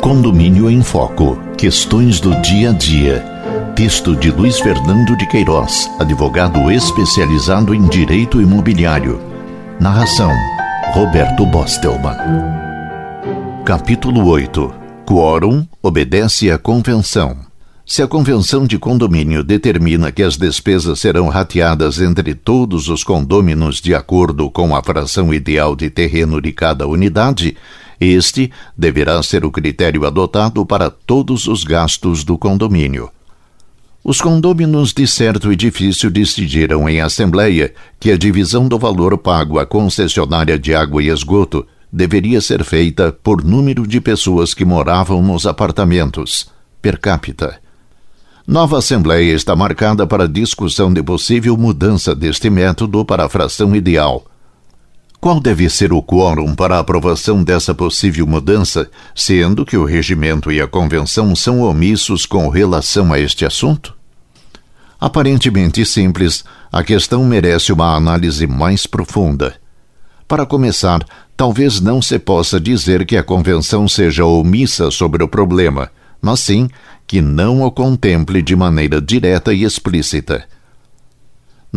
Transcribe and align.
Condomínio 0.00 0.70
em 0.70 0.82
Foco. 0.82 1.38
Questões 1.56 2.20
do 2.20 2.34
dia 2.40 2.70
a 2.70 2.72
dia. 2.72 3.24
Texto 3.76 4.16
de 4.16 4.30
Luiz 4.30 4.58
Fernando 4.58 5.16
de 5.16 5.26
Queiroz, 5.28 5.90
advogado 5.98 6.70
especializado 6.70 7.74
em 7.74 7.86
direito 7.86 8.40
imobiliário. 8.40 9.20
Narração: 9.78 10.32
Roberto 10.92 11.44
Bostelman. 11.46 12.16
Capítulo 13.64 14.26
8. 14.26 14.72
Quórum 15.04 15.66
obedece 15.82 16.50
à 16.50 16.58
convenção. 16.58 17.36
Se 17.84 18.02
a 18.02 18.06
convenção 18.06 18.66
de 18.66 18.78
condomínio 18.78 19.42
determina 19.42 20.12
que 20.12 20.22
as 20.22 20.36
despesas 20.36 21.00
serão 21.00 21.28
rateadas 21.28 22.00
entre 22.00 22.34
todos 22.34 22.88
os 22.88 23.02
condôminos 23.02 23.80
de 23.80 23.94
acordo 23.94 24.50
com 24.50 24.76
a 24.76 24.82
fração 24.82 25.32
ideal 25.32 25.74
de 25.74 25.88
terreno 25.88 26.40
de 26.40 26.52
cada 26.52 26.86
unidade, 26.86 27.56
este 28.00 28.50
deverá 28.76 29.22
ser 29.22 29.44
o 29.44 29.50
critério 29.50 30.06
adotado 30.06 30.64
para 30.64 30.90
todos 30.90 31.46
os 31.46 31.64
gastos 31.64 32.24
do 32.24 32.38
condomínio. 32.38 33.10
Os 34.04 34.20
condôminos 34.20 34.92
de 34.92 35.06
certo 35.06 35.52
edifício 35.52 36.10
decidiram 36.10 36.88
em 36.88 37.00
assembleia 37.00 37.74
que 37.98 38.10
a 38.10 38.16
divisão 38.16 38.68
do 38.68 38.78
valor 38.78 39.18
pago 39.18 39.58
à 39.58 39.66
concessionária 39.66 40.58
de 40.58 40.74
água 40.74 41.02
e 41.02 41.08
esgoto 41.08 41.66
deveria 41.92 42.40
ser 42.40 42.64
feita 42.64 43.12
por 43.12 43.44
número 43.44 43.86
de 43.86 44.00
pessoas 44.00 44.54
que 44.54 44.64
moravam 44.64 45.22
nos 45.22 45.46
apartamentos, 45.46 46.50
per 46.80 46.98
capita 46.98 47.60
Nova 48.50 48.78
Assembleia 48.78 49.34
está 49.34 49.54
marcada 49.54 50.06
para 50.06 50.26
discussão 50.26 50.90
de 50.90 51.02
possível 51.02 51.54
mudança 51.54 52.14
deste 52.14 52.48
método 52.48 53.04
para 53.04 53.26
a 53.26 53.28
fração 53.28 53.76
ideal. 53.76 54.24
Qual 55.20 55.40
deve 55.40 55.68
ser 55.68 55.92
o 55.92 56.00
quórum 56.00 56.54
para 56.54 56.76
a 56.76 56.78
aprovação 56.78 57.42
dessa 57.42 57.74
possível 57.74 58.24
mudança, 58.24 58.88
sendo 59.16 59.66
que 59.66 59.76
o 59.76 59.84
regimento 59.84 60.52
e 60.52 60.60
a 60.60 60.68
convenção 60.68 61.34
são 61.34 61.60
omissos 61.62 62.24
com 62.24 62.48
relação 62.48 63.12
a 63.12 63.18
este 63.18 63.44
assunto? 63.44 63.96
Aparentemente 65.00 65.84
simples, 65.84 66.44
a 66.70 66.84
questão 66.84 67.24
merece 67.24 67.72
uma 67.72 67.96
análise 67.96 68.46
mais 68.46 68.86
profunda. 68.86 69.56
Para 70.26 70.46
começar, 70.46 71.04
talvez 71.36 71.80
não 71.80 72.00
se 72.00 72.18
possa 72.18 72.60
dizer 72.60 73.04
que 73.04 73.16
a 73.16 73.22
convenção 73.22 73.88
seja 73.88 74.24
omissa 74.24 74.90
sobre 74.90 75.24
o 75.24 75.28
problema, 75.28 75.90
mas 76.22 76.40
sim 76.40 76.68
que 77.08 77.20
não 77.20 77.62
o 77.62 77.70
contemple 77.72 78.40
de 78.40 78.54
maneira 78.54 79.00
direta 79.00 79.52
e 79.52 79.64
explícita. 79.64 80.44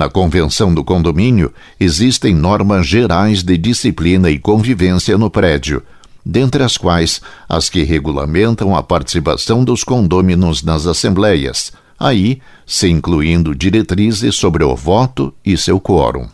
Na 0.00 0.08
Convenção 0.08 0.72
do 0.72 0.82
Condomínio 0.82 1.52
existem 1.78 2.34
normas 2.34 2.86
gerais 2.86 3.42
de 3.42 3.58
disciplina 3.58 4.30
e 4.30 4.38
convivência 4.38 5.18
no 5.18 5.28
prédio, 5.28 5.82
dentre 6.24 6.62
as 6.62 6.78
quais 6.78 7.20
as 7.46 7.68
que 7.68 7.82
regulamentam 7.82 8.74
a 8.74 8.82
participação 8.82 9.62
dos 9.62 9.84
condôminos 9.84 10.62
nas 10.62 10.86
assembleias, 10.86 11.70
aí 11.98 12.40
se 12.66 12.88
incluindo 12.88 13.54
diretrizes 13.54 14.36
sobre 14.36 14.64
o 14.64 14.74
voto 14.74 15.34
e 15.44 15.54
seu 15.54 15.78
quórum. 15.78 16.26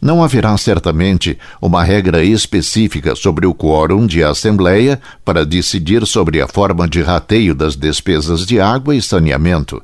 Não 0.00 0.22
haverá 0.22 0.56
certamente 0.56 1.36
uma 1.60 1.82
regra 1.82 2.22
específica 2.22 3.16
sobre 3.16 3.48
o 3.48 3.52
quórum 3.52 4.06
de 4.06 4.22
assembleia 4.22 5.00
para 5.24 5.44
decidir 5.44 6.06
sobre 6.06 6.40
a 6.40 6.46
forma 6.46 6.86
de 6.86 7.02
rateio 7.02 7.52
das 7.52 7.74
despesas 7.74 8.46
de 8.46 8.60
água 8.60 8.94
e 8.94 9.02
saneamento. 9.02 9.82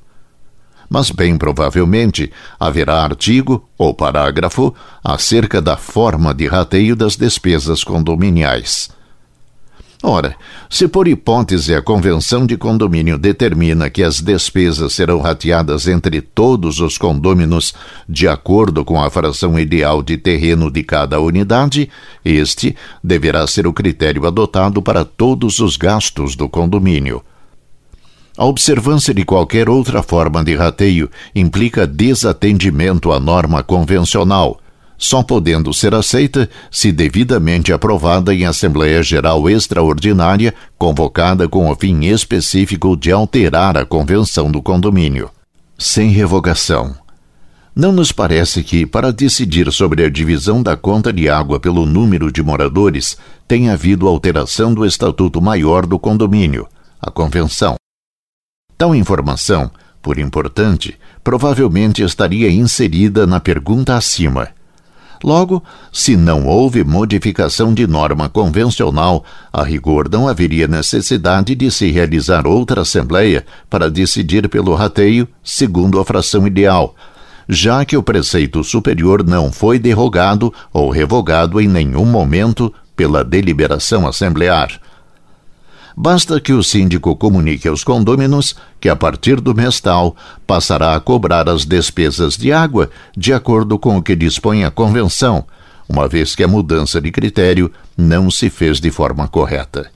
Mas, 0.91 1.13
bem 1.13 1.39
provavelmente, 1.39 2.33
haverá 2.59 3.05
artigo 3.05 3.65
ou 3.79 3.95
parágrafo 3.95 4.75
acerca 5.05 5.63
da 5.63 5.77
forma 5.77 6.35
de 6.35 6.49
rateio 6.49 6.97
das 6.97 7.15
despesas 7.15 7.85
condominiais. 7.85 8.91
Ora, 10.03 10.35
se 10.69 10.89
por 10.89 11.07
hipótese 11.07 11.75
a 11.75 11.83
convenção 11.83 12.47
de 12.47 12.57
condomínio 12.57 13.19
determina 13.19 13.91
que 13.91 14.03
as 14.03 14.21
despesas 14.21 14.95
serão 14.95 15.21
rateadas 15.21 15.87
entre 15.87 16.23
todos 16.23 16.81
os 16.81 16.97
condôminos 16.97 17.75
de 18.09 18.27
acordo 18.27 18.83
com 18.83 19.01
a 19.01 19.11
fração 19.11 19.59
ideal 19.59 20.03
de 20.03 20.17
terreno 20.17 20.71
de 20.71 20.83
cada 20.83 21.21
unidade, 21.21 21.91
este 22.25 22.75
deverá 23.05 23.47
ser 23.47 23.67
o 23.67 23.75
critério 23.75 24.27
adotado 24.27 24.81
para 24.81 25.05
todos 25.05 25.61
os 25.61 25.77
gastos 25.77 26.35
do 26.35 26.49
condomínio. 26.49 27.23
A 28.41 28.47
observância 28.47 29.13
de 29.13 29.23
qualquer 29.23 29.69
outra 29.69 30.03
forma 30.03 30.43
de 30.43 30.57
rateio 30.57 31.11
implica 31.35 31.87
desatendimento 31.87 33.13
à 33.13 33.21
norma 33.21 33.63
convencional 33.63 34.59
só 34.97 35.23
podendo 35.23 35.75
ser 35.75 35.95
aceita 35.95 36.49
se 36.71 36.91
devidamente 36.91 37.71
aprovada 37.71 38.35
em 38.35 38.47
Assembleia 38.47 39.03
Geral 39.03 39.49
Extraordinária, 39.49 40.55
convocada 40.79 41.47
com 41.49 41.71
o 41.71 41.77
fim 41.77 42.05
específico 42.05 42.97
de 42.97 43.13
alterar 43.13 43.77
a 43.77 43.85
convenção 43.85 44.51
do 44.51 44.63
condomínio. 44.63 45.31
Sem 45.79 46.09
revogação. 46.11 46.95
Não 47.77 47.93
nos 47.93 48.11
parece 48.11 48.63
que, 48.63 48.87
para 48.87 49.13
decidir 49.13 49.71
sobre 49.71 50.03
a 50.03 50.11
divisão 50.11 50.63
da 50.63 50.79
conta 50.79 51.13
de 51.13 51.29
água 51.29 51.61
pelo 51.61 51.85
número 51.85 52.33
de 52.33 52.43
moradores, 52.43 53.19
tenha 53.47 53.75
havido 53.75 54.09
alteração 54.09 54.73
do 54.73 54.85
Estatuto 54.87 55.43
Maior 55.43 55.85
do 55.85 55.99
condomínio, 55.99 56.67
a 57.01 57.11
Convenção. 57.11 57.77
Tal 58.81 58.95
informação, 58.95 59.71
por 60.01 60.19
importante, 60.19 60.99
provavelmente 61.23 62.03
estaria 62.03 62.51
inserida 62.51 63.27
na 63.27 63.39
pergunta 63.39 63.95
acima 63.95 64.49
Logo, 65.23 65.63
se 65.93 66.17
não 66.17 66.47
houve 66.47 66.83
modificação 66.83 67.75
de 67.75 67.87
norma 67.87 68.31
convencional, 68.31 69.23
a 69.53 69.63
rigor 69.63 70.09
não 70.11 70.27
haveria 70.27 70.67
necessidade 70.67 71.55
de 71.55 71.71
se 71.71 71.91
realizar 71.91 72.47
outra 72.47 72.81
assembleia 72.81 73.45
para 73.69 73.91
decidir 73.91 74.49
pelo 74.49 74.75
rateio 74.75 75.29
segundo 75.45 76.01
a 76.01 76.05
fração 76.07 76.47
ideal, 76.47 76.95
já 77.47 77.85
que 77.85 77.99
o 77.99 78.03
preceito 78.03 78.65
superior 78.65 79.23
não 79.23 79.53
foi 79.53 79.79
derrogado 79.79 80.53
ou 80.73 80.89
revogado 80.89 81.61
em 81.61 81.69
nenhum 81.69 82.07
momento 82.07 82.73
pela 82.97 83.23
deliberação 83.23 84.09
assemblear. 84.09 84.81
Basta 86.03 86.41
que 86.41 86.55
o 86.55 86.63
síndico 86.63 87.15
comunique 87.15 87.69
aos 87.69 87.85
condôminos 87.85 88.57
que, 88.81 88.89
a 88.89 88.97
partir 88.97 89.39
do 89.39 89.55
mês 89.55 89.81
tal, 89.81 90.17
passará 90.47 90.97
a 90.97 91.01
cobrar 91.01 91.47
as 91.47 91.67
despesas 91.67 92.39
de 92.39 92.51
água 92.51 92.89
de 93.15 93.35
acordo 93.35 93.79
com 93.79 93.99
o 93.99 94.03
que 94.03 94.17
dispõe 94.17 94.65
a 94.65 94.71
convenção, 94.71 95.45
uma 95.87 96.09
vez 96.09 96.35
que 96.35 96.43
a 96.43 96.49
mudança 96.49 97.03
de 97.03 97.11
critério 97.11 97.71
não 97.99 98.31
se 98.31 98.49
fez 98.49 98.81
de 98.81 98.91
forma 98.91 99.29
correta. 99.29 99.91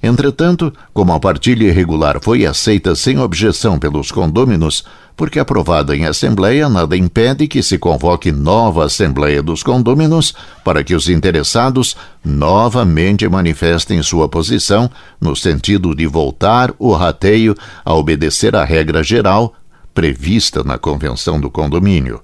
Entretanto, 0.00 0.72
como 0.94 1.12
a 1.12 1.18
partilha 1.18 1.64
irregular 1.64 2.20
foi 2.22 2.46
aceita 2.46 2.94
sem 2.94 3.18
objeção 3.18 3.80
pelos 3.80 4.12
condôminos, 4.12 4.84
porque 5.16 5.38
aprovada 5.38 5.96
em 5.96 6.04
assembleia, 6.04 6.68
nada 6.68 6.96
impede 6.96 7.48
que 7.48 7.62
se 7.62 7.78
convoque 7.78 8.30
nova 8.30 8.84
assembleia 8.84 9.42
dos 9.42 9.62
condôminos 9.62 10.34
para 10.62 10.84
que 10.84 10.94
os 10.94 11.08
interessados 11.08 11.96
novamente 12.22 13.26
manifestem 13.26 14.02
sua 14.02 14.28
posição 14.28 14.90
no 15.18 15.34
sentido 15.34 15.94
de 15.94 16.06
voltar 16.06 16.72
o 16.78 16.92
rateio 16.92 17.54
a 17.82 17.94
obedecer 17.94 18.54
à 18.54 18.64
regra 18.64 19.02
geral 19.02 19.54
prevista 19.94 20.62
na 20.62 20.76
convenção 20.76 21.40
do 21.40 21.50
condomínio. 21.50 22.20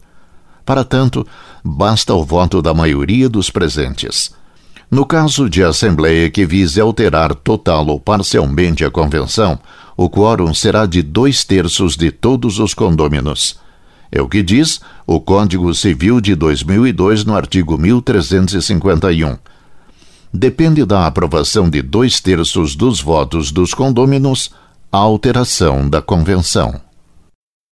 Para 0.64 0.84
tanto, 0.84 1.26
basta 1.64 2.12
o 2.12 2.22
voto 2.22 2.60
da 2.60 2.74
maioria 2.74 3.28
dos 3.28 3.48
presentes. 3.48 4.34
No 4.90 5.06
caso 5.06 5.48
de 5.48 5.64
assembleia 5.64 6.30
que 6.30 6.44
vise 6.44 6.78
alterar 6.78 7.34
total 7.34 7.86
ou 7.86 7.98
parcialmente 7.98 8.84
a 8.84 8.90
convenção, 8.90 9.58
o 9.96 10.08
quórum 10.08 10.52
será 10.54 10.86
de 10.86 11.02
dois 11.02 11.44
terços 11.44 11.96
de 11.96 12.10
todos 12.10 12.58
os 12.58 12.74
condôminos. 12.74 13.60
É 14.10 14.20
o 14.20 14.28
que 14.28 14.42
diz 14.42 14.80
o 15.06 15.20
Código 15.20 15.74
Civil 15.74 16.20
de 16.20 16.34
2002 16.34 17.24
no 17.24 17.34
artigo 17.34 17.78
1351. 17.78 19.38
Depende 20.32 20.84
da 20.84 21.06
aprovação 21.06 21.68
de 21.68 21.82
dois 21.82 22.20
terços 22.20 22.74
dos 22.74 23.00
votos 23.00 23.50
dos 23.50 23.74
condôminos 23.74 24.50
a 24.90 24.98
alteração 24.98 25.88
da 25.88 26.02
convenção. 26.02 26.80